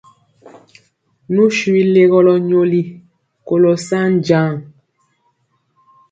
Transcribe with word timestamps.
Nu 1.33 1.43
swi 1.57 1.81
legɔlɔ 1.93 2.33
nyoli 2.49 2.81
kolɔ 3.47 3.73
sa 3.87 3.99
jaŋ. 4.25 4.51